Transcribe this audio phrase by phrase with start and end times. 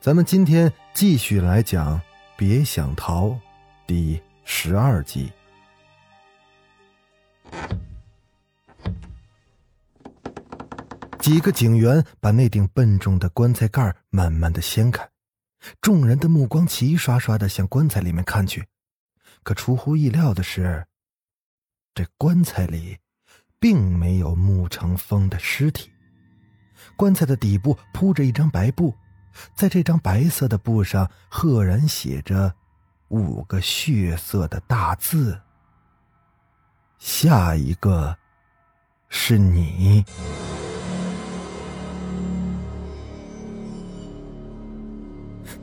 [0.00, 1.98] 咱们今天继续来讲
[2.36, 3.26] 《别想逃》
[3.84, 5.32] 第十二集。
[11.18, 15.10] 几个警员把那顶笨重的棺材盖慢慢的掀开，
[15.80, 18.64] 众人的目光齐刷刷的向棺材里面看去。
[19.42, 20.86] 可出乎意料的是，
[21.92, 22.98] 这棺材里
[23.58, 25.90] 并没有穆成风的尸体。
[26.94, 28.94] 棺材的底部铺着一张白布。
[29.54, 32.54] 在这张白色的布上，赫然写着
[33.08, 35.40] 五个血色的大字
[36.98, 38.16] ：“下一个
[39.08, 40.04] 是你。”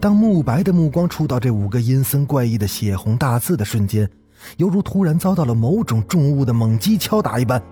[0.00, 4.10] 当慕白的目光触到这五个阴森怪异的血红大字的瞬间，
[4.58, 7.62] 犹如突然遭到了某种重物的猛击敲打一般，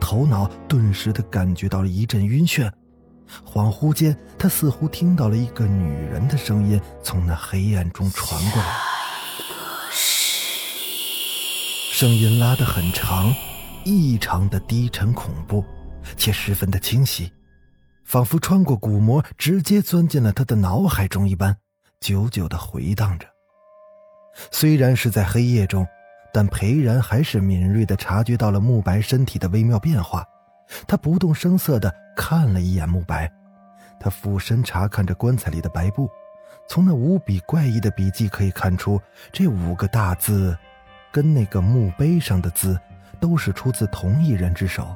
[0.00, 2.72] 头脑顿时的感觉到了一阵晕眩。
[3.44, 8.68] 恍惚间，他似乎听到了一个女人的声音从那黑暗中传过来，
[11.92, 13.34] 声音拉得很长，
[13.84, 15.64] 异常的低沉恐怖，
[16.16, 17.32] 且十分的清晰，
[18.04, 21.56] 仿佛穿过鼓膜，直接钻进了他的脑海中一般，
[22.00, 23.26] 久久的回荡着。
[24.50, 25.86] 虽然是在黑夜中，
[26.32, 30.26] 但裴然还是敏锐的察觉到了慕白身体的微妙变化。
[30.86, 33.30] 他不动声色地看了一眼慕白，
[33.98, 36.08] 他俯身查看着棺材里的白布，
[36.68, 39.00] 从那无比怪异的笔迹可以看出，
[39.32, 40.56] 这五个大字，
[41.10, 42.78] 跟那个墓碑上的字，
[43.20, 44.86] 都是出自同一人之手。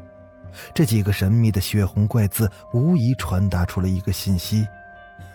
[0.72, 4.66] 这几个神秘的血红怪字，无疑传达出了一个信息：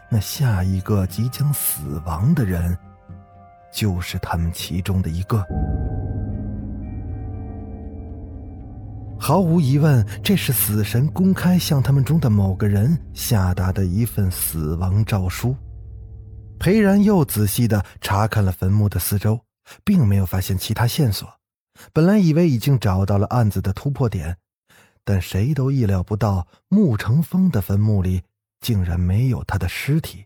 [0.10, 2.76] 那下一个即将死亡的人，
[3.72, 5.46] 就是他们其中的一个。
[9.32, 15.56] 毫无疑问，这是死神公开向他们中的某个人下达的一份死亡诏书。
[16.60, 19.40] 裴然又仔细的查看了坟墓的四周，
[19.86, 21.26] 并没有发现其他线索。
[21.94, 24.36] 本来以为已经找到了案子的突破点，
[25.06, 28.24] 但谁都意料不到，穆成风的坟墓里
[28.60, 30.26] 竟然没有他的尸体。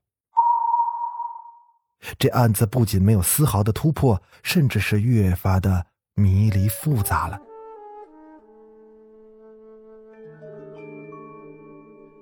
[2.18, 5.86] 这案子不仅没有丝毫的突破，甚至是越发的
[6.16, 7.40] 迷离复杂了。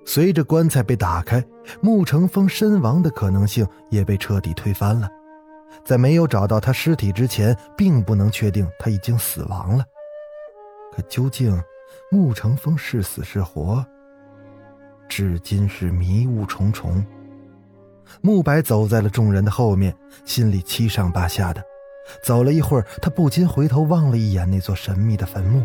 [0.06, 1.44] 随着棺材被打开，
[1.80, 5.08] 穆成风身亡的可能性也被彻底推翻了。
[5.84, 9.84] 在没有找到他尸体之前，并不能确定他已经死亡了。
[10.94, 11.60] 可究竟
[12.10, 13.84] 穆成风是死是活，
[15.08, 17.04] 至今是迷雾重重。
[18.20, 19.94] 慕白走在了众人的后面，
[20.24, 21.62] 心里七上八下的。
[22.22, 25.64] 走了一会儿，他不禁回头望了一眼那座神秘的坟墓。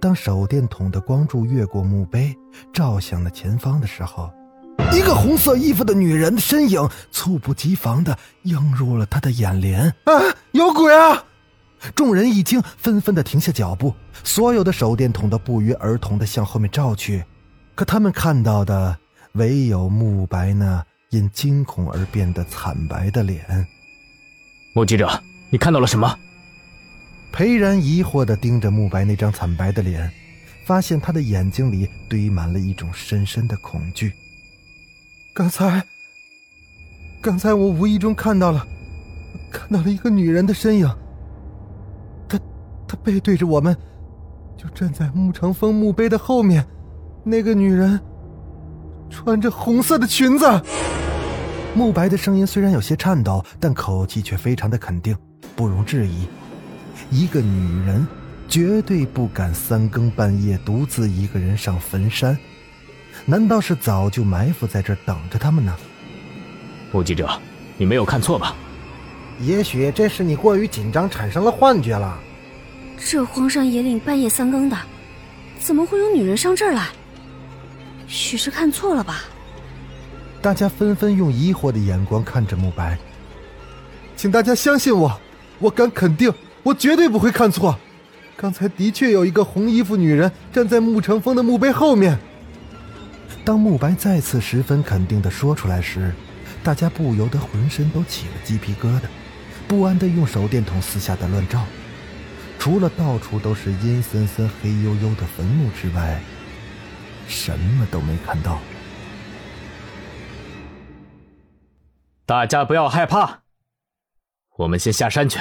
[0.00, 2.36] 当手电筒的光柱越过墓碑，
[2.72, 4.30] 照向了前方的时候，
[4.92, 9.82] 一个红色衣服的女人的身影猝不及防的映入了他的眼帘。
[10.04, 10.12] 啊，
[10.52, 11.24] 有鬼啊！
[11.94, 13.94] 众人一惊，纷纷的停下脚步，
[14.24, 17.24] 所有的手电筒都不约而同的向后面照去。
[17.74, 18.96] 可他们看到的，
[19.32, 23.66] 唯有慕白那因惊恐而变得惨白的脸。
[24.74, 25.08] 目击者，
[25.50, 26.18] 你看到了什么？
[27.32, 30.10] 裴然疑惑地盯着慕白那张惨白的脸，
[30.64, 34.12] 发现他的眼睛里堆满了一种深深的恐惧。
[35.32, 35.84] 刚才，
[37.20, 38.66] 刚才我无意中看到了，
[39.52, 40.88] 看到了一个女人的身影。
[42.28, 42.38] 她，
[42.88, 43.76] 她背对着我们，
[44.56, 46.66] 就站在慕长风墓碑的后面。
[47.24, 48.00] 那个女人
[49.10, 50.44] 穿着红色的裙子。
[51.74, 55.16] 慕白的声音虽然有些颤抖，但口气却非常的肯定，
[55.54, 56.26] 不容置疑。
[57.10, 58.06] 一个女人
[58.48, 62.38] 绝对不敢三更半夜独自一个人上坟山，
[63.24, 65.74] 难道是早就埋伏在这儿等着他们呢？
[66.92, 67.28] 目击者，
[67.76, 68.54] 你没有看错吧？
[69.40, 72.18] 也许这是你过于紧张产生了幻觉了。
[72.98, 74.76] 这荒山野岭半夜三更的，
[75.60, 76.88] 怎么会有女人上这儿来？
[78.06, 79.24] 许是看错了吧？
[80.40, 82.98] 大家纷纷用疑惑的眼光看着慕白，
[84.16, 85.20] 请大家相信我，
[85.58, 86.32] 我敢肯定。
[86.68, 87.78] 我绝对不会看错，
[88.36, 92.18] 刚才的确有一个红衣服女人站在穆成风的墓碑后面。
[93.42, 96.12] 当慕白再次十分肯定的说出来时，
[96.62, 99.04] 大家不由得浑身都起了鸡皮疙瘩，
[99.66, 101.64] 不安的用手电筒四下的乱照。
[102.58, 106.20] 除了到处都是阴森森、黑黝黝的坟墓之外，
[107.26, 108.60] 什么都没看到。
[112.26, 113.38] 大家不要害怕，
[114.56, 115.38] 我们先下山去。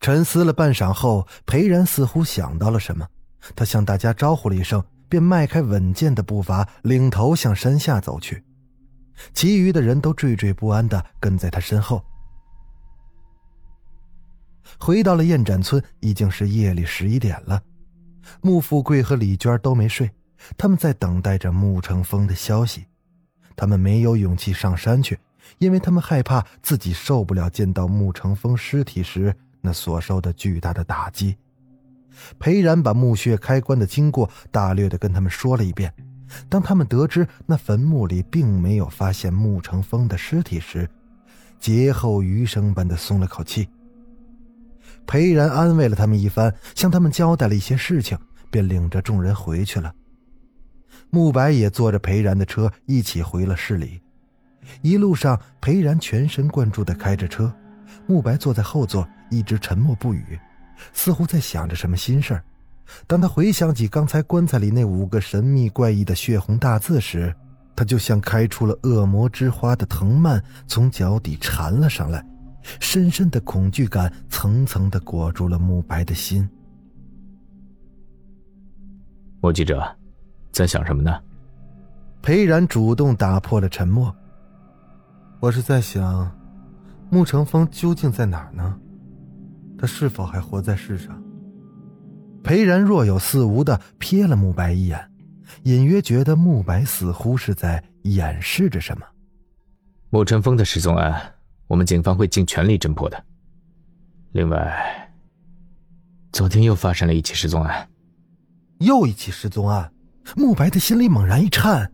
[0.00, 3.06] 沉思了半晌后，裴然似乎想到了什么，
[3.54, 8.42] 他向大家招呼了一声，便迈开稳健的步伐，领头向山下走去。
[9.34, 12.02] 其余的人都惴惴不安的跟在他身后。
[14.78, 17.62] 回到了燕展村，已经是夜里十一点了。
[18.40, 20.10] 穆富贵和李娟都没睡，
[20.56, 22.86] 他们在等待着穆成风的消息。
[23.54, 25.18] 他们没有勇气上山去，
[25.58, 31.36] 因为他们害怕自己受不了见到穆成风尸体时那所受的巨大的打击。
[32.38, 35.92] 裴然把墓穴开关的经过大略的跟他们说了一遍。
[36.48, 40.88] 当他们得知那坟墓里并没有发现穆成风的尸体时，
[41.58, 43.68] 劫后余生般的松了口气。
[45.06, 48.16] 裴然安慰了他们一番，向他们交代了一些事情，
[48.48, 49.92] 便领着众人回去了。
[51.10, 54.00] 慕白也坐着裴然的车一起回了市里。
[54.82, 57.52] 一路上，裴然全神贯注地开着车，
[58.10, 60.36] 慕白坐在后座，一直沉默不语，
[60.92, 62.42] 似乎在想着什么心事
[63.06, 67.32] 当他回想起刚才棺材里那五个神秘怪异的血红大字时，
[67.76, 72.26] 他就像开出了恶魔之花的藤蔓，从脚底缠了上来。
[72.80, 76.50] 深深的恐惧感层层的裹住了慕白的心。
[79.40, 79.80] 莫记者，
[80.50, 81.16] 在想什么呢？
[82.22, 84.12] 裴然主动打破了沉默。
[85.38, 86.28] 我是在想，
[87.10, 88.78] 穆成风究竟在哪儿呢？
[89.76, 91.22] 他是否还活在世上？
[92.42, 95.10] 裴然若有似无的瞥了慕白一眼，
[95.64, 99.04] 隐约觉得慕白似乎是在掩饰着什么。
[100.10, 101.34] 穆成风的失踪案。
[101.66, 103.24] 我们警方会尽全力侦破的。
[104.32, 105.08] 另外，
[106.32, 107.88] 昨天又发生了一起失踪案，
[108.80, 109.92] 又一起失踪案，
[110.36, 111.92] 慕白的心里猛然一颤。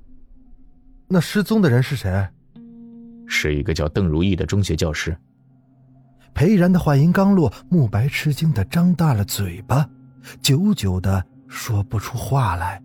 [1.09, 2.27] 那失踪的人是谁？
[3.27, 5.17] 是一个叫邓如意的中学教师。
[6.35, 9.89] 裴然的话音刚落，慕白吃惊的张大了嘴巴，
[10.43, 12.83] 久久的说不出话来。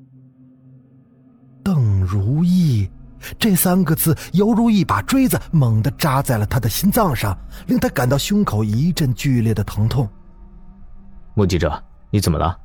[1.64, 2.90] 邓如意。
[3.38, 10.10] 这三个字犹如一把锥子，猛地扎在了他的心脏上，令他感到胸口一阵剧烈的疼痛。
[11.36, 12.60] 目击者，你怎么了？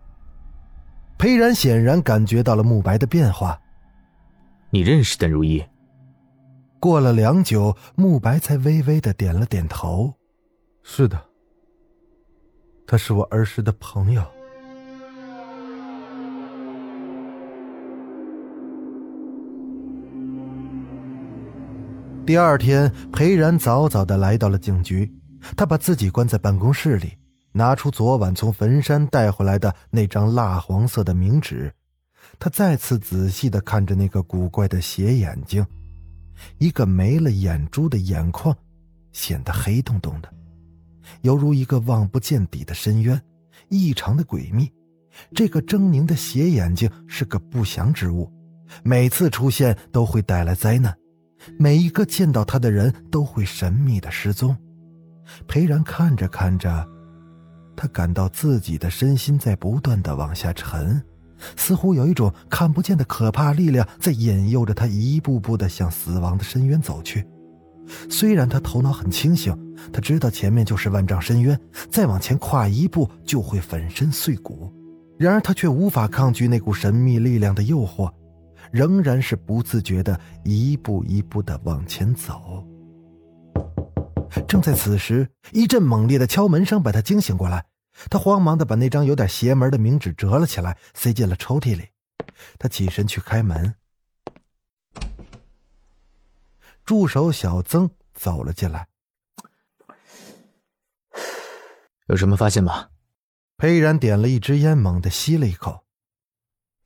[1.18, 3.58] 裴然显然感觉到了慕白的变化。
[4.70, 5.62] 你认识邓如意？
[6.78, 10.14] 过了良久，慕白才微微的点了点头
[10.84, 11.20] ：“是的，
[12.86, 14.22] 他是我儿时的朋友。”
[22.26, 25.10] 第二天，裴然早早的来到了警局。
[25.56, 27.12] 他把自己关在办公室里，
[27.52, 31.72] 拿出昨晚从坟山带回来的那张蜡黄色的冥纸。
[32.38, 35.64] 他再次仔细的看着那个古怪的斜眼睛，
[36.58, 38.56] 一个没了眼珠的眼眶，
[39.12, 40.32] 显得黑洞洞的，
[41.22, 43.20] 犹如一个望不见底的深渊，
[43.68, 44.72] 异常的诡秘。
[45.34, 48.30] 这个狰狞的斜眼睛是个不祥之物，
[48.82, 50.94] 每次出现都会带来灾难。
[51.58, 54.56] 每一个见到他的人都会神秘的失踪。
[55.46, 56.86] 裴然看着看着，
[57.74, 61.02] 他感到自己的身心在不断的往下沉，
[61.56, 67.26] 似乎有一种看不见的可怕力量在引诱着他一步步的向死亡的深渊走去。
[68.08, 69.56] 虽然他头脑很清醒，
[69.92, 71.58] 他知道前面就是万丈深渊，
[71.90, 74.72] 再往前跨一步就会粉身碎骨，
[75.18, 78.10] 然而他却无法抗拒那股神秘力量的诱惑。
[78.72, 82.66] 仍然是不自觉的一步一步的往前走。
[84.48, 87.64] 正在此时，一阵猛烈的敲门声把他惊醒过来。
[88.10, 91.88] 他慌忙的把那张有点邪门的冥纸折了起来，塞进了抽屉里。
[92.58, 93.74] 他起身去开门，
[96.84, 98.88] 助手小曾走了进来。
[102.06, 102.90] 有什么发现吗？
[103.56, 105.84] 裴然点了一支烟，猛地吸了一口，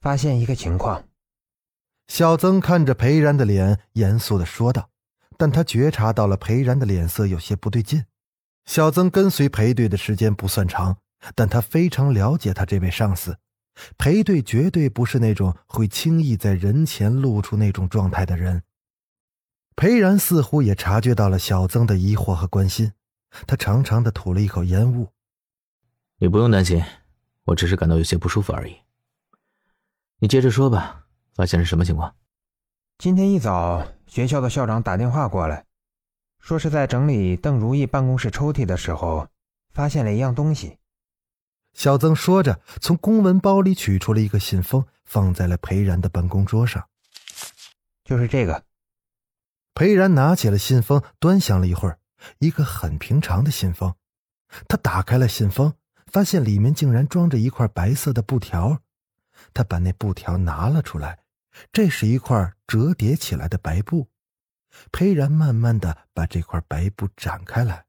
[0.01, 1.09] 发现一个情况。
[2.07, 4.89] 小曾看着裴然的脸，严肃的说道
[5.37, 8.05] ：“但他觉察到了裴然的脸色有些不对劲。
[8.65, 10.97] 小曾跟随裴队的时间不算长，
[11.35, 13.39] 但他非常了解他这位上司。
[13.97, 18.63] 裴队绝对不是那种会轻易在人前露出那种状态的人。”
[19.77, 22.93] 裴然似乎也察觉到了小曾的疑惑和关心，
[23.47, 25.09] 他长长的吐了一口烟雾
[26.19, 26.83] ：“你不用担心，
[27.45, 28.77] 我只是感到有些不舒服而已。
[30.19, 32.15] 你接着说吧。”发现是什么情况？
[32.99, 35.65] 今天一早学校的校长打电话过来，
[36.41, 39.29] 说是在整理邓如意办公室抽屉的时候，
[39.73, 40.79] 发现了一样东西。
[41.73, 46.89] 小曾说着，从公文包里取出了一个信封，放在了裴然的办公桌上。
[48.05, 48.65] 就是这个。
[49.75, 52.01] 裴然拿起了信封，端详了一会儿，
[52.39, 53.95] 一个很平常的信封。
[54.67, 55.73] 他打开了信封，
[56.07, 58.81] 发现里面竟然装着一块白色的布条。
[59.55, 61.21] 他把那布条拿了出来，
[61.71, 64.09] 这是一块折叠起来的白布。
[64.93, 67.85] 裴然慢慢的把这块白布展开来。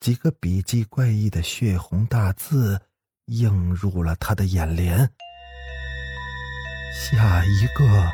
[0.00, 2.80] 几个笔迹怪异的血红大字
[3.26, 5.08] 映入了他的眼帘。
[6.92, 8.10] 下一个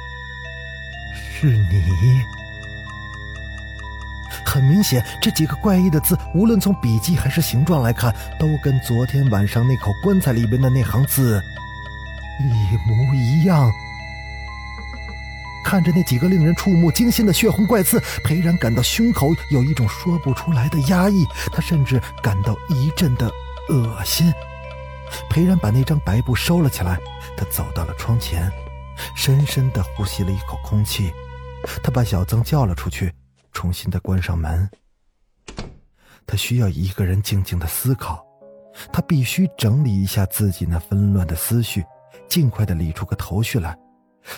[1.12, 2.22] 是你。
[4.44, 11.42] 很明显，这几个怪异的字，无论从笔迹还是形状来看，都跟昨天晚上那口棺材里边的那行字
[12.40, 13.70] 一模一样。
[15.68, 23.30] 看着那几个令人触目惊心的血红怪刺，裴然感到胸口有一种说不出来的压抑，他甚至感到一阵的
[23.68, 24.32] 恶心。
[25.28, 26.98] 裴然把那张白布收了起来，
[27.36, 28.50] 他走到了窗前，
[29.14, 31.12] 深深的呼吸了一口空气。
[31.82, 33.12] 他把小曾叫了出去，
[33.52, 34.70] 重新的关上门。
[36.26, 38.24] 他需要一个人静静的思考，
[38.90, 41.84] 他必须整理一下自己那纷乱的思绪，
[42.26, 43.78] 尽快的理出个头绪来。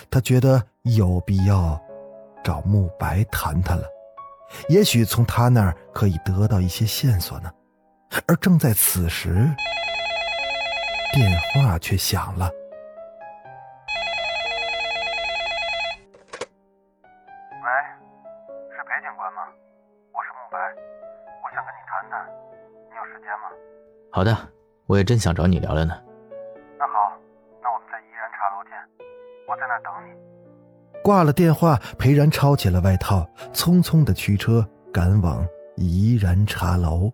[0.09, 1.79] 他觉得有必要
[2.43, 3.87] 找慕白谈谈了，
[4.69, 7.51] 也许从他那儿可以得到一些线索呢。
[8.27, 9.47] 而正在此时，
[11.13, 12.49] 电话却响了。
[17.63, 17.67] 喂，
[18.75, 19.43] 是裴警官吗？
[20.11, 20.57] 我是慕白，
[21.43, 22.27] 我想跟你谈谈，
[22.89, 23.49] 你有时间吗？
[24.11, 24.35] 好的，
[24.87, 26.10] 我也正想找你聊聊呢。
[29.51, 31.01] 我在那等你。
[31.03, 37.11] 挂了电话，裴然抄起了外套，匆匆的驱车赶往怡然茶楼。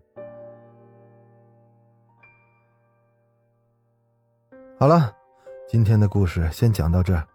[4.80, 5.12] 好了，
[5.68, 7.28] 今天的故事先讲到这儿。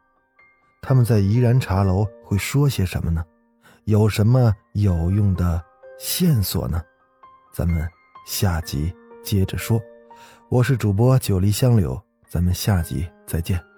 [0.82, 3.25] 他们在怡然茶楼会说些什么呢？
[3.85, 5.61] 有什么有用的
[5.99, 6.80] 线索呢？
[7.52, 7.88] 咱们
[8.25, 8.94] 下集
[9.25, 9.80] 接着说。
[10.49, 13.72] 我是主播九黎香柳，咱们下集再见。